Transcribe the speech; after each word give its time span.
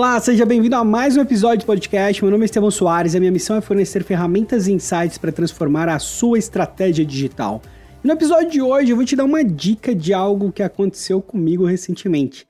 Olá, 0.00 0.18
seja 0.18 0.46
bem-vindo 0.46 0.74
a 0.76 0.82
mais 0.82 1.14
um 1.14 1.20
episódio 1.20 1.58
de 1.58 1.66
podcast. 1.66 2.24
Meu 2.24 2.30
nome 2.30 2.44
é 2.44 2.46
Estevão 2.46 2.70
Soares 2.70 3.12
e 3.12 3.18
a 3.18 3.20
minha 3.20 3.30
missão 3.30 3.56
é 3.56 3.60
fornecer 3.60 4.02
ferramentas 4.02 4.66
e 4.66 4.72
insights 4.72 5.18
para 5.18 5.30
transformar 5.30 5.90
a 5.90 5.98
sua 5.98 6.38
estratégia 6.38 7.04
digital. 7.04 7.60
E 8.02 8.06
no 8.06 8.14
episódio 8.14 8.50
de 8.50 8.62
hoje 8.62 8.92
eu 8.92 8.96
vou 8.96 9.04
te 9.04 9.14
dar 9.14 9.26
uma 9.26 9.44
dica 9.44 9.94
de 9.94 10.14
algo 10.14 10.50
que 10.50 10.62
aconteceu 10.62 11.20
comigo 11.20 11.66
recentemente. 11.66 12.48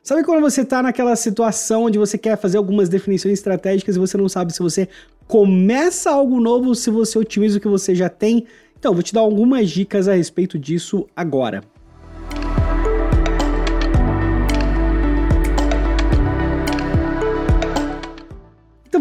Sabe 0.00 0.22
quando 0.22 0.42
você 0.42 0.60
está 0.60 0.80
naquela 0.80 1.16
situação 1.16 1.86
onde 1.86 1.98
você 1.98 2.16
quer 2.16 2.38
fazer 2.38 2.58
algumas 2.58 2.88
definições 2.88 3.34
estratégicas 3.34 3.96
e 3.96 3.98
você 3.98 4.16
não 4.16 4.28
sabe 4.28 4.52
se 4.52 4.62
você 4.62 4.88
começa 5.26 6.08
algo 6.08 6.38
novo 6.38 6.68
ou 6.68 6.74
se 6.76 6.88
você 6.88 7.18
otimiza 7.18 7.58
o 7.58 7.60
que 7.60 7.66
você 7.66 7.96
já 7.96 8.08
tem? 8.08 8.46
Então, 8.78 8.94
vou 8.94 9.02
te 9.02 9.12
dar 9.12 9.22
algumas 9.22 9.68
dicas 9.70 10.06
a 10.06 10.14
respeito 10.14 10.56
disso 10.56 11.08
agora. 11.16 11.64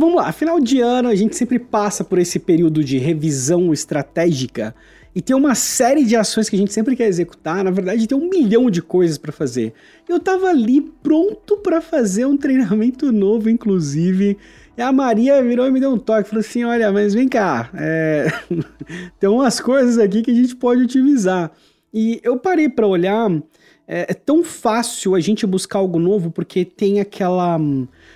Vamos 0.02 0.16
lá, 0.16 0.32
final 0.32 0.60
de 0.60 0.82
ano 0.82 1.08
a 1.08 1.14
gente 1.14 1.36
sempre 1.36 1.60
passa 1.60 2.04
por 2.04 2.18
esse 2.18 2.40
período 2.40 2.84
de 2.84 2.98
revisão 2.98 3.72
estratégica 3.72 4.74
e 5.14 5.22
tem 5.22 5.36
uma 5.36 5.54
série 5.54 6.04
de 6.04 6.16
ações 6.16 6.50
que 6.50 6.56
a 6.56 6.60
gente 6.60 6.74
sempre 6.74 6.96
quer 6.96 7.08
executar. 7.08 7.64
Na 7.64 7.70
verdade, 7.70 8.08
tem 8.08 8.18
um 8.18 8.28
milhão 8.28 8.72
de 8.72 8.82
coisas 8.82 9.20
para 9.20 9.32
fazer. 9.32 9.74
Eu 10.10 10.20
tava 10.20 10.48
ali 10.48 10.82
pronto 11.04 11.58
para 11.58 11.82
fazer 11.82 12.26
um 12.26 12.36
treinamento 12.36 13.12
novo, 13.12 13.48
inclusive. 13.48 14.38
E 14.76 14.82
a 14.82 14.92
Maria 14.92 15.44
virou 15.44 15.68
e 15.68 15.72
me 15.72 15.80
deu 15.80 15.92
um 15.92 16.00
toque, 16.00 16.30
falou 16.30 16.40
assim: 16.40 16.64
Olha, 16.64 16.92
mas 16.92 17.14
vem 17.14 17.28
cá, 17.28 17.70
é... 17.76 18.28
tem 19.20 19.30
umas 19.30 19.60
coisas 19.60 20.00
aqui 20.00 20.24
que 20.24 20.32
a 20.32 20.36
gente 20.36 20.56
pode 20.56 20.82
utilizar. 20.82 21.52
E 21.94 22.20
eu 22.24 22.38
parei 22.38 22.70
para 22.70 22.88
olhar. 22.88 23.30
É, 23.94 24.06
é 24.12 24.14
tão 24.14 24.42
fácil 24.42 25.16
a 25.16 25.20
gente 25.20 25.46
buscar 25.46 25.80
algo 25.80 26.00
novo 26.00 26.32
porque 26.32 26.64
tem 26.64 27.02
aquela. 27.02 27.60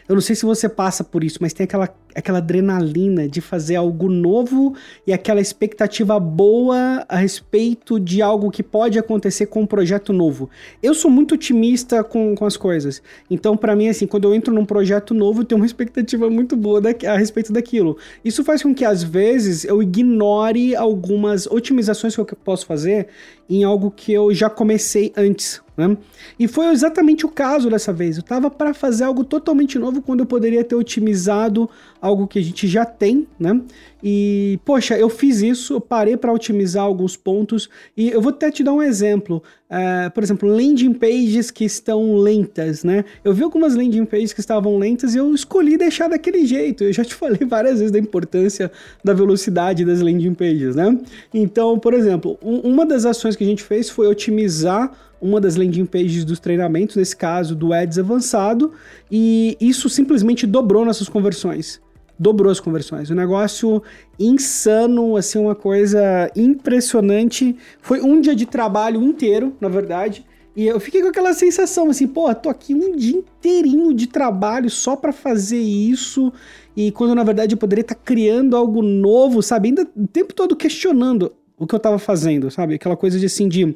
Eu 0.08 0.16
não 0.16 0.22
sei 0.22 0.34
se 0.34 0.46
você 0.46 0.70
passa 0.70 1.04
por 1.04 1.22
isso, 1.22 1.40
mas 1.42 1.52
tem 1.52 1.66
aquela 1.66 1.94
aquela 2.16 2.38
adrenalina 2.38 3.28
de 3.28 3.42
fazer 3.42 3.76
algo 3.76 4.10
novo 4.10 4.74
e 5.06 5.12
aquela 5.12 5.42
expectativa 5.42 6.18
boa 6.18 7.06
a 7.10 7.18
respeito 7.18 8.00
de 8.00 8.22
algo 8.22 8.50
que 8.50 8.64
pode 8.64 8.98
acontecer 8.98 9.48
com 9.48 9.64
um 9.64 9.66
projeto 9.68 10.14
novo. 10.14 10.50
Eu 10.82 10.94
sou 10.94 11.12
muito 11.12 11.36
otimista 11.36 12.04
com, 12.04 12.34
com 12.34 12.46
as 12.46 12.56
coisas. 12.56 13.04
Então, 13.30 13.58
para 13.58 13.76
mim, 13.76 13.90
assim, 13.90 14.08
quando 14.08 14.24
eu 14.24 14.34
entro 14.34 14.54
num 14.54 14.66
projeto 14.66 15.14
novo, 15.14 15.42
eu 15.42 15.46
tenho 15.46 15.60
uma 15.60 15.66
expectativa 15.66 16.30
muito 16.30 16.56
boa 16.56 16.80
da, 16.80 16.92
a 17.12 17.18
respeito 17.18 17.52
daquilo. 17.52 17.98
Isso 18.24 18.46
faz 18.46 18.64
com 18.64 18.74
que, 18.74 18.86
às 18.86 19.04
vezes, 19.04 19.66
eu 19.66 19.84
ignore 19.84 20.74
algumas 20.74 21.46
otimizações 21.48 22.16
que 22.16 22.22
eu 22.22 22.26
posso 22.26 22.66
fazer 22.66 23.08
em 23.50 23.64
algo 23.64 23.92
que 23.92 24.12
eu 24.12 24.34
já 24.34 24.50
comecei 24.50 25.14
antes. 25.16 25.62
Né? 25.78 25.98
E 26.40 26.48
foi 26.48 26.68
exatamente 26.68 27.26
o 27.26 27.30
caso 27.30 27.70
dessa 27.70 27.92
vez. 27.92 28.16
Eu 28.16 28.22
estava 28.22 28.50
para 28.50 28.74
fazer 28.74 29.04
algo 29.04 29.24
totalmente 29.26 29.78
novo 29.78 30.02
quando 30.02 30.22
eu 30.22 30.26
poderia 30.26 30.64
ter 30.64 30.76
otimizado 30.76 31.70
algo 32.02 32.28
que 32.28 32.40
a 32.40 32.42
gente 32.42 32.66
já 32.68 32.86
tem, 32.86 33.28
né? 33.38 33.60
E, 34.02 34.60
poxa, 34.64 34.98
eu 34.98 35.10
fiz 35.10 35.42
isso, 35.42 35.74
eu 35.74 35.82
parei 35.82 36.16
para 36.16 36.32
otimizar 36.32 36.84
alguns 36.84 37.18
pontos 37.18 37.70
e 37.98 38.10
eu 38.10 38.22
vou 38.22 38.30
até 38.30 38.50
te 38.52 38.64
dar 38.64 38.72
um 38.72 38.82
exemplo. 38.82 39.44
Uh, 39.76 40.10
por 40.12 40.24
exemplo, 40.24 40.48
landing 40.48 40.94
pages 40.94 41.52
que 41.52 41.66
estão 41.66 42.16
lentas, 42.16 42.86
né? 42.86 43.04
Eu 43.26 43.34
vi 43.34 43.44
algumas 43.44 43.76
landing 43.76 44.06
pages 44.06 44.32
que 44.32 44.40
estavam 44.40 44.78
lentas 44.78 45.14
e 45.14 45.18
eu 45.18 45.36
escolhi 45.36 45.76
deixar 45.76 46.08
daquele 46.08 46.46
jeito. 46.46 46.86
Eu 46.86 46.94
já 46.94 47.04
te 47.04 47.14
falei 47.16 47.46
várias 47.46 47.80
vezes 47.80 47.92
da 47.92 48.00
importância 48.00 48.72
da 49.04 49.14
velocidade 49.14 49.84
das 49.84 50.00
landing 50.00 50.34
pages, 50.34 50.78
né? 50.78 50.98
Então, 51.34 51.78
por 51.78 51.94
exemplo, 51.94 52.38
um, 52.42 52.60
uma 52.60 52.86
das 52.86 53.06
ações 53.06 53.36
que 53.36 53.44
a 53.44 53.48
gente 53.48 53.64
fez 53.64 53.90
foi 53.90 54.08
otimizar 54.08 54.94
uma 55.22 55.42
das 55.42 55.58
landing 55.58 55.86
pages 55.86 56.24
dos 56.24 56.40
treinamentos, 56.40 56.96
nesse 56.96 57.16
caso 57.16 57.54
do 57.54 57.74
Ads 57.74 58.00
avançado, 58.00 58.72
e 59.12 59.58
isso 59.60 59.90
simplesmente 59.90 60.48
dobrou 60.48 60.86
nossas 60.86 61.10
conversões 61.10 61.82
dobrou 62.18 62.52
as 62.52 62.60
conversões. 62.60 63.12
Um 63.12 63.16
negócio 63.16 63.82
insano, 64.20 65.18
assim, 65.18 65.40
uma 65.40 65.56
coisa 65.56 66.32
impressionante. 66.36 67.56
Foi 67.82 68.02
um 68.02 68.20
dia 68.22 68.36
de 68.36 68.46
trabalho 68.46 69.02
inteiro, 69.02 69.56
na 69.60 69.70
verdade. 69.70 70.26
E 70.56 70.66
eu 70.66 70.80
fiquei 70.80 71.02
com 71.02 71.10
aquela 71.10 71.34
sensação 71.34 71.90
assim, 71.90 72.08
pô, 72.08 72.34
tô 72.34 72.50
aqui 72.50 72.74
um 72.74 72.96
dia 72.96 73.18
inteirinho 73.18 73.94
de 73.94 74.08
trabalho 74.08 74.70
só 74.70 74.96
para 74.96 75.12
fazer 75.12 75.60
isso. 75.60 76.32
E 76.78 76.92
quando 76.92 77.14
na 77.14 77.24
verdade 77.24 77.54
eu 77.54 77.58
poderia 77.58 77.82
estar 77.82 77.96
tá 77.96 78.02
criando 78.04 78.56
algo 78.56 78.82
novo, 78.82 79.44
sabe? 79.44 79.68
Ainda 79.70 79.86
o 79.96 80.08
tempo 80.08 80.34
todo 80.34 80.56
questionando 80.56 81.34
o 81.58 81.68
que 81.68 81.76
eu 81.76 81.80
tava 81.80 82.00
fazendo, 82.00 82.50
sabe? 82.50 82.76
Aquela 82.76 82.96
coisa 82.96 83.20
de 83.20 83.26
assim, 83.26 83.50
de 83.50 83.76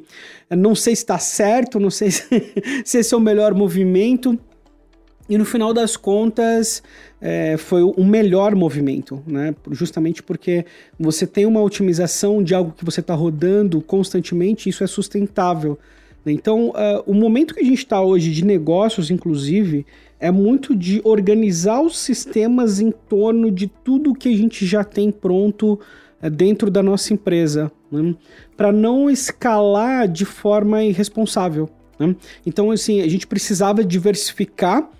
não 0.50 0.74
sei 0.74 0.96
se 0.96 1.04
tá 1.04 1.18
certo, 1.18 1.78
não 1.78 1.90
sei 1.90 2.10
se, 2.10 2.24
se 2.84 2.98
esse 2.98 3.12
é 3.12 3.16
o 3.16 3.20
melhor 3.20 3.54
movimento. 3.54 4.38
E 5.30 5.38
no 5.38 5.44
final 5.44 5.72
das 5.72 5.96
contas, 5.96 6.82
é, 7.20 7.56
foi 7.56 7.84
o 7.84 8.04
melhor 8.04 8.52
movimento, 8.56 9.22
né? 9.24 9.54
Justamente 9.70 10.24
porque 10.24 10.66
você 10.98 11.24
tem 11.24 11.46
uma 11.46 11.62
otimização 11.62 12.42
de 12.42 12.52
algo 12.52 12.72
que 12.76 12.84
você 12.84 12.98
está 12.98 13.14
rodando 13.14 13.80
constantemente, 13.80 14.68
isso 14.68 14.82
é 14.82 14.88
sustentável. 14.88 15.78
Né? 16.24 16.32
Então, 16.32 16.70
uh, 16.70 17.04
o 17.06 17.14
momento 17.14 17.54
que 17.54 17.60
a 17.60 17.64
gente 17.64 17.78
está 17.78 18.02
hoje 18.02 18.32
de 18.32 18.44
negócios, 18.44 19.08
inclusive, 19.08 19.86
é 20.18 20.32
muito 20.32 20.74
de 20.74 21.00
organizar 21.04 21.80
os 21.80 21.96
sistemas 21.96 22.80
em 22.80 22.90
torno 22.90 23.52
de 23.52 23.68
tudo 23.68 24.16
que 24.16 24.28
a 24.28 24.36
gente 24.36 24.66
já 24.66 24.82
tem 24.82 25.12
pronto 25.12 25.78
uh, 26.20 26.28
dentro 26.28 26.72
da 26.72 26.82
nossa 26.82 27.14
empresa, 27.14 27.70
né? 27.88 28.16
para 28.56 28.72
não 28.72 29.08
escalar 29.08 30.08
de 30.08 30.24
forma 30.24 30.82
irresponsável. 30.82 31.70
Né? 32.00 32.16
Então, 32.44 32.72
assim, 32.72 33.00
a 33.00 33.06
gente 33.06 33.28
precisava 33.28 33.84
diversificar 33.84 34.90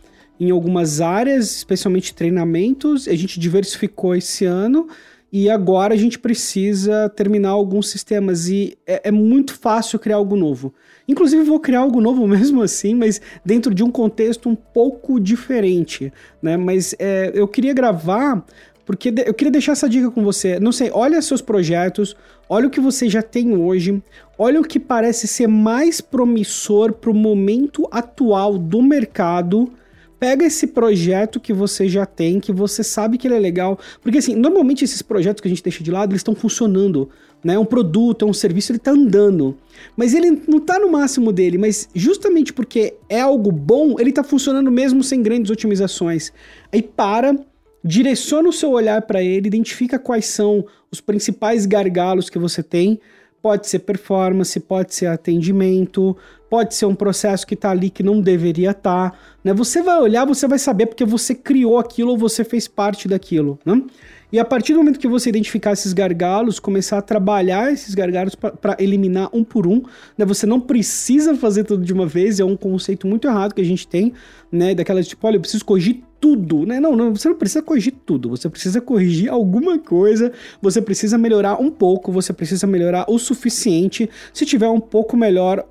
em 0.41 0.51
algumas 0.51 1.03
áreas, 1.03 1.55
especialmente 1.56 2.15
treinamentos. 2.15 3.06
A 3.06 3.15
gente 3.15 3.39
diversificou 3.39 4.17
esse 4.17 4.47
ano 4.47 4.89
e 5.31 5.51
agora 5.51 5.93
a 5.95 5.97
gente 5.97 6.19
precisa 6.19 7.09
terminar 7.11 7.51
alguns 7.51 7.91
sistemas 7.91 8.49
e 8.49 8.77
é, 8.87 9.09
é, 9.09 9.11
muito 9.12 9.55
fácil 9.55 9.99
criar 9.99 10.17
algo 10.17 10.34
novo. 10.34 10.73
Inclusive 11.06 11.43
vou 11.43 11.61
criar 11.61 11.81
algo 11.81 12.01
novo 12.01 12.27
mesmo 12.28 12.62
assim, 12.62 12.95
mas 12.95 13.21
dentro 13.45 13.75
de 13.75 13.84
um 13.84 13.91
contexto 13.91 14.49
um 14.49 14.56
pouco 14.56 15.21
diferente, 15.21 16.11
né? 16.43 16.57
Mas 16.57 16.95
é, 16.99 17.31
eu 17.34 17.47
queria 17.47 17.75
gravar 17.75 18.43
porque 18.87 19.15
eu 19.25 19.34
queria 19.34 19.53
deixar 19.53 19.72
essa 19.72 19.89
dica 19.89 20.11
com 20.11 20.25
você. 20.25 20.59
Não 20.59 20.72
sei, 20.72 20.91
olha 20.93 21.22
seus 21.22 21.41
projetos, 21.41 22.17
olha 22.49 22.67
o 22.67 22.71
que 22.71 22.81
você 22.81 23.09
já 23.09 23.22
tem 23.22 23.57
hoje, 23.57 24.03
olha 24.37 24.59
o 24.59 24.65
que 24.65 24.81
parece 24.81 25.28
ser 25.28 25.47
mais 25.47 26.01
promissor 26.01 26.95
para 26.95 27.11
o 27.11 27.15
momento 27.15 27.87
atual 27.93 28.59
do 28.59 28.83
mercado 28.83 29.72
pega 30.20 30.44
esse 30.44 30.66
projeto 30.66 31.41
que 31.41 31.50
você 31.50 31.88
já 31.88 32.04
tem, 32.04 32.38
que 32.38 32.53
você 32.53 32.84
sabe 32.84 33.16
que 33.16 33.26
ele 33.26 33.34
é 33.34 33.38
legal, 33.38 33.78
porque 34.03 34.19
assim, 34.19 34.36
normalmente 34.36 34.84
esses 34.84 35.00
projetos 35.00 35.41
que 35.41 35.48
a 35.48 35.50
gente 35.50 35.62
deixa 35.62 35.82
de 35.82 35.91
lado, 35.91 36.12
eles 36.12 36.20
estão 36.20 36.34
funcionando, 36.34 37.08
né? 37.42 37.58
Um 37.58 37.64
produto, 37.64 38.26
é 38.26 38.28
um 38.28 38.34
serviço, 38.34 38.70
ele 38.70 38.76
está 38.76 38.91
andando. 38.91 39.56
Mas 39.97 40.12
ele 40.12 40.42
não 40.47 40.59
está 40.59 40.78
no 40.78 40.92
máximo 40.92 41.32
dele, 41.32 41.56
mas 41.56 41.88
justamente 41.94 42.53
porque 42.53 42.94
é 43.09 43.22
algo 43.22 43.50
bom, 43.50 43.97
ele 43.98 44.10
está 44.10 44.22
funcionando 44.22 44.70
mesmo 44.70 45.03
sem 45.03 45.22
grandes 45.22 45.50
otimizações. 45.50 46.30
Aí 46.70 46.82
para, 46.82 47.34
direciona 47.82 48.47
o 48.47 48.53
seu 48.53 48.72
olhar 48.72 49.00
para 49.03 49.22
ele, 49.22 49.48
identifica 49.48 49.98
quais 49.98 50.26
são 50.26 50.66
os 50.92 51.00
principais 51.00 51.64
gargalos 51.64 52.28
que 52.28 52.38
você 52.38 52.62
tem, 52.62 53.00
Pode 53.43 53.69
ser 53.69 53.81
performance, 53.81 54.59
pode 54.61 54.95
ser 54.95 55.06
atendimento, 55.06 56.17
pode 56.51 56.75
ser 56.75 56.87
um 56.87 56.95
processo 56.95 57.47
que 57.47 57.55
está 57.55 57.71
ali 57.71 57.89
que 57.89 58.03
não 58.03 58.21
deveria 58.21 58.73
estar. 58.73 59.12
Tá, 59.12 59.19
né? 59.43 59.55
Você 59.55 59.83
vai 59.83 59.99
olhar, 59.99 60.27
você 60.27 60.47
vai 60.47 60.59
saber 60.59 60.87
porque 60.87 61.05
você 61.05 61.34
criou 61.34 61.78
aquilo 61.78 62.11
ou 62.11 62.19
você 62.19 62.45
fez 62.45 62.69
parte 62.69 63.09
daquilo. 63.09 63.59
Né? 63.65 63.83
E 64.32 64.38
a 64.38 64.44
partir 64.44 64.72
do 64.72 64.78
momento 64.78 64.98
que 64.98 65.08
você 65.08 65.28
identificar 65.28 65.72
esses 65.72 65.92
gargalos, 65.92 66.60
começar 66.60 66.98
a 66.98 67.02
trabalhar 67.02 67.72
esses 67.72 67.94
gargalos 67.94 68.34
para 68.34 68.77
eliminar 68.78 69.28
um 69.32 69.42
por 69.42 69.66
um, 69.66 69.82
né? 70.16 70.24
Você 70.24 70.47
não 70.47 70.60
precisa 70.60 71.34
fazer 71.34 71.65
tudo 71.65 71.84
de 71.84 71.92
uma 71.92 72.06
vez, 72.06 72.38
é 72.38 72.44
um 72.44 72.56
conceito 72.56 73.06
muito 73.06 73.27
errado 73.27 73.54
que 73.54 73.60
a 73.60 73.65
gente 73.65 73.88
tem, 73.88 74.12
né? 74.50 74.74
Daquelas 74.74 75.09
tipo, 75.09 75.27
olha, 75.27 75.36
eu 75.36 75.41
preciso 75.41 75.65
corrigir 75.65 76.03
tudo, 76.21 76.65
né? 76.65 76.78
Não, 76.78 76.94
não, 76.94 77.15
você 77.15 77.28
não 77.28 77.36
precisa 77.36 77.62
corrigir 77.62 77.94
tudo, 78.06 78.28
você 78.28 78.48
precisa 78.48 78.80
corrigir 78.80 79.28
alguma 79.28 79.78
coisa, 79.78 80.33
você 80.62 80.80
precisa 80.80 81.18
melhorar 81.18 81.60
um 81.60 81.71
pouco, 81.71 82.12
você 82.12 82.33
precisa 82.33 82.66
melhorar 82.66 83.06
o 83.09 83.18
suficiente. 83.18 84.09
Se 84.33 84.47
tiver 84.47 84.68
um 84.68 84.80
pouco 84.80 85.16
melhor, 85.16 85.66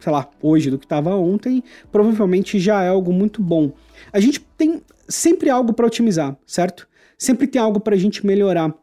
sei 0.00 0.12
lá, 0.12 0.28
hoje 0.42 0.70
do 0.70 0.78
que 0.78 0.84
estava 0.84 1.14
ontem, 1.14 1.62
provavelmente 1.90 2.58
já 2.58 2.82
é 2.82 2.88
algo 2.88 3.12
muito 3.12 3.40
bom. 3.40 3.72
A 4.12 4.20
gente 4.20 4.40
tem 4.58 4.82
sempre 5.08 5.48
algo 5.48 5.72
para 5.72 5.86
otimizar, 5.86 6.36
certo? 6.46 6.86
Sempre 7.22 7.46
tem 7.46 7.62
algo 7.62 7.78
para 7.78 7.94
a 7.94 7.98
gente 7.98 8.26
melhorar. 8.26 8.74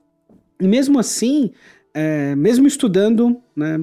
E 0.62 0.68
mesmo 0.68 0.98
assim, 0.98 1.52
é, 1.94 2.34
mesmo 2.36 2.66
estudando, 2.68 3.38
né, 3.54 3.82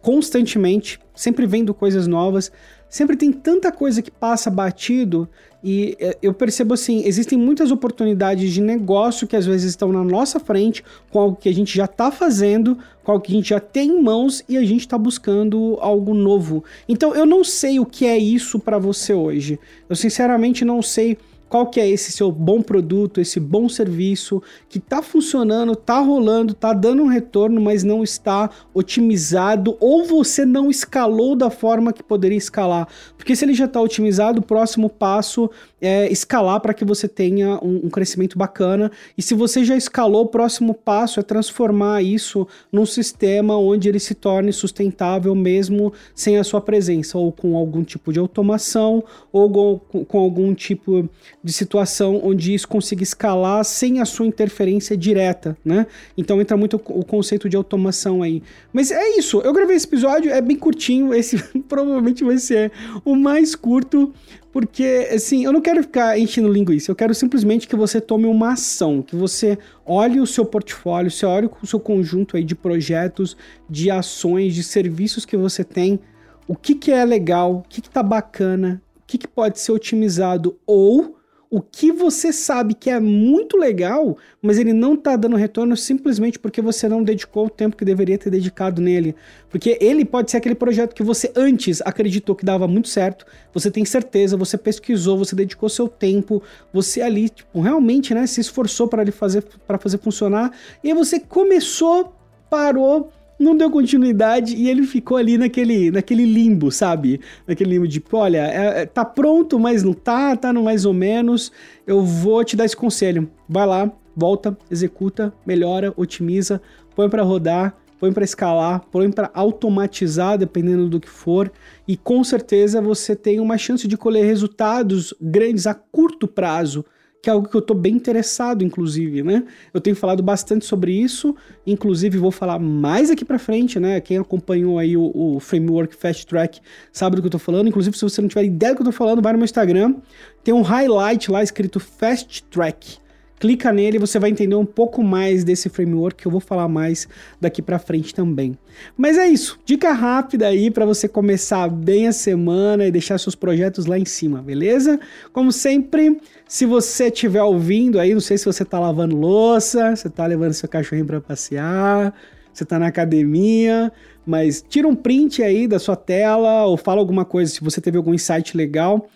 constantemente, 0.00 1.00
sempre 1.14 1.46
vendo 1.46 1.74
coisas 1.74 2.06
novas, 2.06 2.52
sempre 2.88 3.16
tem 3.16 3.32
tanta 3.32 3.72
coisa 3.72 4.00
que 4.00 4.10
passa 4.10 4.48
batido 4.50 5.28
e 5.62 5.96
é, 5.98 6.16
eu 6.22 6.32
percebo 6.32 6.74
assim, 6.74 7.02
existem 7.04 7.36
muitas 7.36 7.72
oportunidades 7.72 8.52
de 8.52 8.60
negócio 8.60 9.26
que 9.26 9.34
às 9.34 9.44
vezes 9.44 9.70
estão 9.70 9.90
na 9.90 10.04
nossa 10.04 10.38
frente, 10.38 10.84
com 11.10 11.18
algo 11.18 11.36
que 11.36 11.48
a 11.48 11.52
gente 11.52 11.76
já 11.76 11.86
está 11.86 12.12
fazendo, 12.12 12.78
com 13.02 13.10
algo 13.10 13.24
que 13.24 13.32
a 13.32 13.34
gente 13.34 13.48
já 13.48 13.58
tem 13.58 13.90
em 13.90 14.00
mãos 14.00 14.44
e 14.48 14.56
a 14.56 14.64
gente 14.64 14.82
está 14.82 14.96
buscando 14.96 15.76
algo 15.80 16.14
novo. 16.14 16.62
Então 16.88 17.16
eu 17.16 17.26
não 17.26 17.42
sei 17.42 17.80
o 17.80 17.84
que 17.84 18.06
é 18.06 18.16
isso 18.16 18.60
para 18.60 18.78
você 18.78 19.12
hoje. 19.12 19.58
Eu 19.88 19.96
sinceramente 19.96 20.64
não 20.64 20.80
sei 20.80 21.18
qual 21.48 21.66
que 21.66 21.80
é 21.80 21.88
esse 21.88 22.12
seu 22.12 22.30
bom 22.30 22.60
produto, 22.60 23.20
esse 23.20 23.40
bom 23.40 23.68
serviço 23.68 24.42
que 24.68 24.78
está 24.78 25.02
funcionando, 25.02 25.72
está 25.72 25.98
rolando, 25.98 26.52
está 26.52 26.72
dando 26.72 27.02
um 27.02 27.06
retorno, 27.06 27.60
mas 27.60 27.82
não 27.82 28.02
está 28.02 28.50
otimizado 28.74 29.76
ou 29.80 30.04
você 30.04 30.44
não 30.44 30.70
escalou 30.70 31.34
da 31.34 31.50
forma 31.50 31.92
que 31.92 32.02
poderia 32.02 32.38
escalar. 32.38 32.88
Porque 33.16 33.34
se 33.34 33.44
ele 33.44 33.54
já 33.54 33.64
está 33.64 33.80
otimizado, 33.80 34.40
o 34.40 34.44
próximo 34.44 34.88
passo 34.88 35.50
é 35.80 36.10
escalar 36.10 36.60
para 36.60 36.74
que 36.74 36.84
você 36.84 37.06
tenha 37.06 37.58
um, 37.62 37.86
um, 37.86 37.90
crescimento 37.90 38.36
bacana. 38.36 38.90
E 39.16 39.22
se 39.22 39.34
você 39.34 39.64
já 39.64 39.76
escalou, 39.76 40.24
o 40.24 40.28
próximo 40.28 40.74
passo 40.74 41.20
é 41.20 41.22
transformar 41.22 42.02
isso 42.02 42.46
num 42.72 42.84
sistema 42.84 43.56
onde 43.56 43.88
ele 43.88 44.00
se 44.00 44.14
torne 44.14 44.52
sustentável 44.52 45.34
mesmo 45.34 45.92
sem 46.14 46.36
a 46.36 46.44
sua 46.44 46.60
presença, 46.60 47.16
ou 47.16 47.32
com 47.32 47.56
algum 47.56 47.84
tipo 47.84 48.12
de 48.12 48.18
automação, 48.18 49.04
ou 49.32 49.78
com, 49.78 50.04
com 50.04 50.18
algum 50.18 50.54
tipo 50.54 51.08
de 51.42 51.52
situação 51.52 52.20
onde 52.22 52.52
isso 52.52 52.66
consiga 52.66 53.02
escalar 53.02 53.64
sem 53.64 54.00
a 54.00 54.04
sua 54.04 54.26
interferência 54.26 54.96
direta, 54.96 55.56
né? 55.64 55.86
Então 56.16 56.40
entra 56.40 56.56
muito 56.56 56.74
o 56.76 57.04
conceito 57.04 57.48
de 57.48 57.56
automação 57.56 58.22
aí. 58.22 58.42
Mas 58.72 58.90
é 58.90 59.16
isso, 59.16 59.40
eu 59.40 59.52
gravei 59.52 59.76
esse 59.76 59.86
episódio, 59.86 60.32
é 60.32 60.40
bem 60.40 60.56
curtinho, 60.56 61.14
esse 61.14 61.38
provavelmente 61.68 62.24
vai 62.24 62.38
ser 62.38 62.72
o 63.04 63.14
mais 63.14 63.54
curto, 63.54 64.12
porque 64.52 65.08
assim, 65.12 65.44
eu 65.44 65.52
não 65.52 65.60
quero 65.60 65.82
ficar 65.82 66.18
enchendo 66.18 66.52
linguiça, 66.52 66.90
eu 66.90 66.96
quero 66.96 67.14
simplesmente 67.14 67.68
que 67.68 67.76
você 67.76 68.00
tome 68.00 68.26
uma 68.26 68.52
ação, 68.52 69.00
que 69.00 69.14
você 69.14 69.56
olhe 69.86 70.20
o 70.20 70.26
seu 70.26 70.44
portfólio, 70.44 71.10
você 71.10 71.24
olhe 71.24 71.48
o 71.62 71.66
seu 71.66 71.78
conjunto 71.78 72.36
aí 72.36 72.42
de 72.42 72.56
projetos, 72.56 73.36
de 73.70 73.90
ações, 73.90 74.54
de 74.54 74.64
serviços 74.64 75.24
que 75.24 75.36
você 75.36 75.62
tem, 75.62 76.00
o 76.48 76.56
que 76.56 76.74
que 76.74 76.90
é 76.90 77.04
legal, 77.04 77.56
o 77.56 77.62
que 77.68 77.80
que 77.80 77.90
tá 77.90 78.02
bacana, 78.02 78.82
o 78.96 79.06
que 79.06 79.18
que 79.18 79.28
pode 79.28 79.60
ser 79.60 79.70
otimizado 79.70 80.58
ou 80.66 81.17
o 81.50 81.62
que 81.62 81.90
você 81.90 82.32
sabe 82.32 82.74
que 82.74 82.90
é 82.90 83.00
muito 83.00 83.56
legal, 83.56 84.18
mas 84.42 84.58
ele 84.58 84.72
não 84.72 84.94
está 84.94 85.16
dando 85.16 85.36
retorno 85.36 85.76
simplesmente 85.76 86.38
porque 86.38 86.60
você 86.60 86.88
não 86.88 87.02
dedicou 87.02 87.46
o 87.46 87.50
tempo 87.50 87.76
que 87.76 87.84
deveria 87.84 88.18
ter 88.18 88.30
dedicado 88.30 88.82
nele. 88.82 89.14
Porque 89.48 89.78
ele 89.80 90.04
pode 90.04 90.30
ser 90.30 90.36
aquele 90.36 90.54
projeto 90.54 90.94
que 90.94 91.02
você 91.02 91.32
antes 91.34 91.80
acreditou 91.82 92.36
que 92.36 92.44
dava 92.44 92.68
muito 92.68 92.88
certo, 92.88 93.24
você 93.52 93.70
tem 93.70 93.84
certeza, 93.84 94.36
você 94.36 94.58
pesquisou, 94.58 95.16
você 95.16 95.34
dedicou 95.34 95.68
seu 95.68 95.88
tempo, 95.88 96.42
você 96.72 97.00
ali, 97.00 97.30
tipo, 97.30 97.60
realmente, 97.60 98.12
né, 98.12 98.26
se 98.26 98.40
esforçou 98.40 98.86
para 98.86 99.10
fazer 99.10 99.44
fazer 99.80 99.98
funcionar, 99.98 100.52
e 100.82 100.88
aí 100.88 100.94
você 100.94 101.20
começou, 101.20 102.12
parou, 102.50 103.10
não 103.38 103.56
deu 103.56 103.70
continuidade 103.70 104.56
e 104.56 104.68
ele 104.68 104.82
ficou 104.82 105.16
ali 105.16 105.38
naquele, 105.38 105.90
naquele 105.90 106.24
limbo, 106.24 106.72
sabe? 106.72 107.20
Naquele 107.46 107.70
limbo 107.70 107.86
de, 107.86 108.02
olha, 108.12 108.46
é, 108.46 108.82
é, 108.82 108.86
tá 108.86 109.04
pronto, 109.04 109.58
mas 109.58 109.82
não 109.82 109.92
tá, 109.92 110.36
tá 110.36 110.52
no 110.52 110.64
mais 110.64 110.84
ou 110.84 110.92
menos. 110.92 111.52
Eu 111.86 112.02
vou 112.02 112.42
te 112.44 112.56
dar 112.56 112.64
esse 112.64 112.76
conselho. 112.76 113.30
Vai 113.48 113.66
lá, 113.66 113.92
volta, 114.16 114.58
executa, 114.70 115.32
melhora, 115.46 115.94
otimiza, 115.96 116.60
põe 116.96 117.08
para 117.08 117.22
rodar, 117.22 117.76
põe 118.00 118.12
para 118.12 118.24
escalar, 118.24 118.80
põe 118.90 119.10
para 119.10 119.30
automatizar, 119.32 120.36
dependendo 120.36 120.88
do 120.88 121.00
que 121.00 121.08
for, 121.08 121.50
e 121.86 121.96
com 121.96 122.22
certeza 122.24 122.80
você 122.80 123.14
tem 123.14 123.40
uma 123.40 123.58
chance 123.58 123.86
de 123.86 123.96
colher 123.96 124.24
resultados 124.24 125.14
grandes 125.20 125.66
a 125.66 125.74
curto 125.74 126.26
prazo 126.26 126.84
que 127.28 127.30
é 127.30 127.34
algo 127.34 127.46
que 127.46 127.54
eu 127.54 127.58
estou 127.58 127.76
bem 127.76 127.94
interessado, 127.94 128.64
inclusive, 128.64 129.22
né? 129.22 129.44
Eu 129.74 129.82
tenho 129.82 129.94
falado 129.94 130.22
bastante 130.22 130.64
sobre 130.64 130.92
isso, 130.92 131.36
inclusive 131.66 132.16
vou 132.16 132.30
falar 132.30 132.58
mais 132.58 133.10
aqui 133.10 133.22
para 133.22 133.38
frente, 133.38 133.78
né? 133.78 134.00
Quem 134.00 134.16
acompanhou 134.16 134.78
aí 134.78 134.96
o, 134.96 135.12
o, 135.14 135.38
framework 135.38 135.94
Fast 135.94 136.26
Track 136.26 136.58
sabe 136.90 137.16
do 137.16 137.22
que 137.22 137.26
eu 137.26 137.28
estou 137.28 137.38
falando. 137.38 137.68
Inclusive, 137.68 137.94
se 137.98 138.02
você 138.02 138.22
não 138.22 138.28
tiver 138.28 138.44
ideia 138.44 138.72
do 138.72 138.76
que 138.76 138.82
eu 138.82 138.88
estou 138.88 139.06
falando, 139.06 139.20
vai 139.20 139.34
no 139.34 139.38
meu 139.38 139.44
Instagram, 139.44 139.96
tem 140.42 140.54
um 140.54 140.62
highlight 140.62 141.30
lá 141.30 141.42
escrito 141.42 141.78
Fast 141.78 142.44
Track 142.44 142.96
clica 143.38 143.72
nele 143.72 143.96
e 143.96 144.00
você 144.00 144.18
vai 144.18 144.30
entender 144.30 144.54
um 144.54 144.64
pouco 144.64 145.02
mais 145.02 145.44
desse 145.44 145.68
framework 145.68 146.22
que 146.22 146.26
eu 146.26 146.32
vou 146.32 146.40
falar 146.40 146.68
mais 146.68 147.08
daqui 147.40 147.62
para 147.62 147.78
frente 147.78 148.14
também. 148.14 148.56
Mas 148.96 149.16
é 149.16 149.26
isso, 149.26 149.58
dica 149.64 149.92
rápida 149.92 150.46
aí 150.46 150.70
para 150.70 150.84
você 150.84 151.08
começar 151.08 151.68
bem 151.68 152.08
a 152.08 152.12
semana 152.12 152.86
e 152.86 152.90
deixar 152.90 153.18
seus 153.18 153.34
projetos 153.34 153.86
lá 153.86 153.98
em 153.98 154.04
cima, 154.04 154.42
beleza? 154.42 154.98
Como 155.32 155.52
sempre, 155.52 156.20
se 156.46 156.66
você 156.66 157.06
estiver 157.06 157.42
ouvindo 157.42 157.98
aí, 157.98 158.12
não 158.12 158.20
sei 158.20 158.38
se 158.38 158.44
você 158.44 158.64
tá 158.64 158.78
lavando 158.78 159.16
louça, 159.16 159.94
você 159.94 160.08
tá 160.08 160.26
levando 160.26 160.52
seu 160.52 160.68
cachorrinho 160.68 161.06
para 161.06 161.20
passear, 161.20 162.14
você 162.52 162.64
tá 162.64 162.78
na 162.78 162.88
academia, 162.88 163.92
mas 164.26 164.64
tira 164.68 164.86
um 164.88 164.94
print 164.94 165.42
aí 165.42 165.66
da 165.66 165.78
sua 165.78 165.96
tela 165.96 166.64
ou 166.66 166.76
fala 166.76 167.00
alguma 167.00 167.24
coisa 167.24 167.52
se 167.52 167.60
você 167.62 167.80
teve 167.80 167.96
algum 167.96 168.12
insight 168.12 168.56
legal 168.56 169.08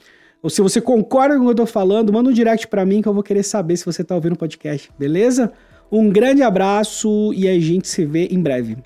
ou 0.42 0.50
se 0.50 0.60
você 0.60 0.80
concorda 0.80 1.36
com 1.36 1.42
o 1.42 1.44
que 1.44 1.50
eu 1.50 1.54
tô 1.54 1.66
falando, 1.66 2.12
manda 2.12 2.28
um 2.28 2.32
direct 2.32 2.66
para 2.66 2.84
mim 2.84 3.00
que 3.00 3.08
eu 3.08 3.14
vou 3.14 3.22
querer 3.22 3.44
saber 3.44 3.76
se 3.76 3.86
você 3.86 4.02
tá 4.02 4.14
ouvindo 4.14 4.32
o 4.32 4.38
podcast, 4.38 4.90
beleza? 4.98 5.52
Um 5.90 6.10
grande 6.10 6.42
abraço 6.42 7.32
e 7.34 7.48
a 7.48 7.60
gente 7.60 7.86
se 7.86 8.04
vê 8.04 8.26
em 8.26 8.40
breve. 8.40 8.76